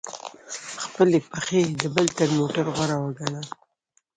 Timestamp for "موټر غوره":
2.37-2.97